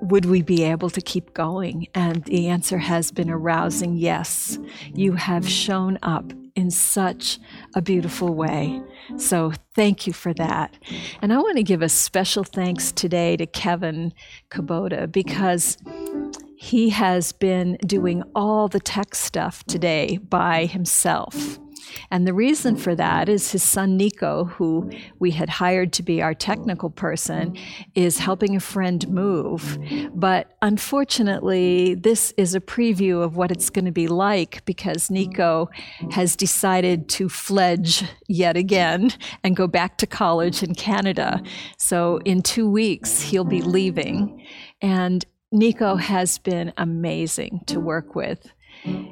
[0.00, 1.88] would we be able to keep going?
[1.94, 4.58] And the answer has been a rousing yes.
[4.94, 7.38] You have shown up in such
[7.74, 8.82] a beautiful way.
[9.18, 10.76] So thank you for that.
[11.20, 14.12] And I want to give a special thanks today to Kevin
[14.50, 15.76] Kubota because
[16.56, 21.58] he has been doing all the tech stuff today by himself.
[22.10, 26.22] And the reason for that is his son Nico, who we had hired to be
[26.22, 27.56] our technical person,
[27.94, 29.78] is helping a friend move.
[30.14, 35.68] But unfortunately, this is a preview of what it's going to be like because Nico
[36.10, 39.10] has decided to fledge yet again
[39.42, 41.42] and go back to college in Canada.
[41.78, 44.44] So in two weeks, he'll be leaving.
[44.80, 48.52] And Nico has been amazing to work with.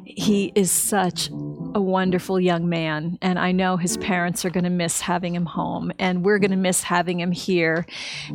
[0.04, 4.70] He is such a wonderful young man, and I know his parents are going to
[4.70, 7.84] miss having him home, and we're going to miss having him here.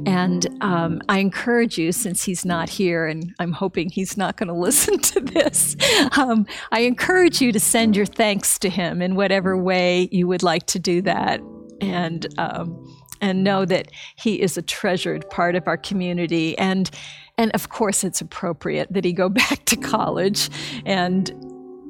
[0.05, 4.47] And um, I encourage you, since he's not here, and I'm hoping he's not going
[4.53, 5.75] to listen to this,
[6.17, 10.43] um, I encourage you to send your thanks to him in whatever way you would
[10.43, 11.39] like to do that.
[11.81, 12.85] And um,
[13.21, 16.89] and know that he is a treasured part of our community and
[17.39, 20.49] and of course it's appropriate that he go back to college
[20.85, 21.31] and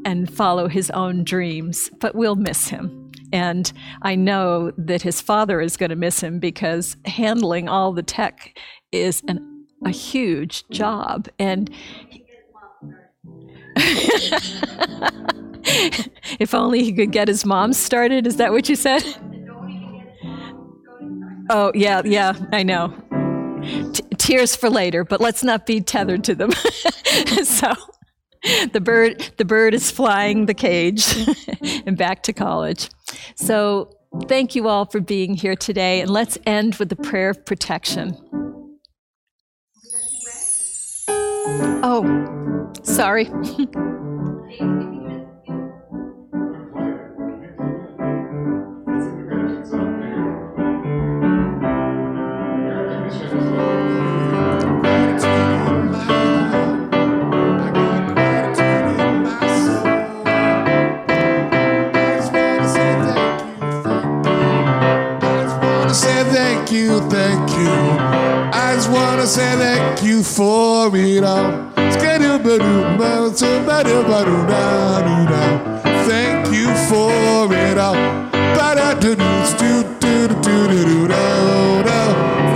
[0.05, 3.11] and follow his own dreams but we'll miss him.
[3.33, 3.71] And
[4.03, 8.57] i know that his father is going to miss him because handling all the tech
[8.91, 11.27] is an, a huge job.
[11.37, 11.69] And
[16.39, 19.03] if only he could get his mom started is that what you said?
[21.51, 22.93] Oh yeah yeah i know
[23.93, 26.51] T- tears for later, but let's not be tethered to them.
[27.43, 27.73] so
[28.71, 31.05] the bird the bird is flying the cage
[31.85, 32.89] and back to college.
[33.35, 33.91] So
[34.27, 38.17] thank you all for being here today and let's end with the prayer of protection.
[41.81, 43.29] Oh, sorry.
[66.71, 66.99] you.
[67.09, 67.71] Thank you.
[68.53, 71.71] I just wanna say thank you for it all.
[76.07, 77.95] Thank you for it all.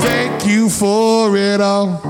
[0.02, 2.02] Thank you for it all.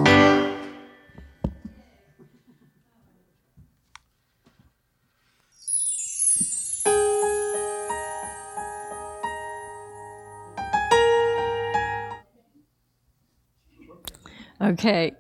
[14.74, 15.14] Okay.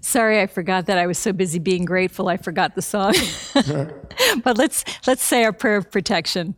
[0.00, 0.98] Sorry, I forgot that.
[0.98, 3.14] I was so busy being grateful, I forgot the song.
[4.44, 6.54] but let's let's say our prayer of protection.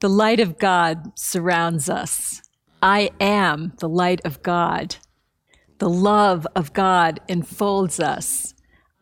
[0.00, 2.42] The light of God surrounds us.
[2.82, 4.96] I am the light of God.
[5.78, 8.54] The love of God enfolds us.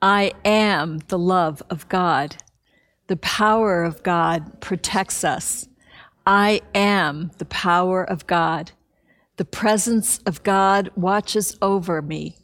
[0.03, 2.37] I am the love of God.
[3.07, 5.69] The power of God protects us.
[6.27, 8.73] I am the power of God.
[9.41, 12.37] The presence of God watches over me.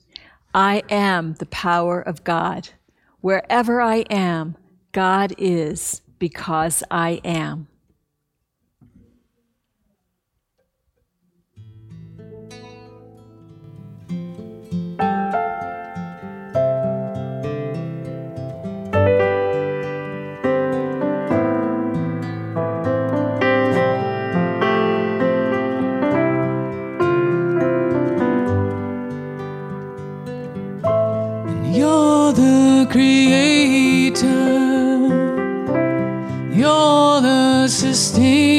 [0.55, 2.71] I am the power of God.
[3.21, 4.57] Wherever I am,
[4.93, 7.69] God is because I am.
[32.87, 34.27] Creator.
[36.53, 38.56] You're the sustainer.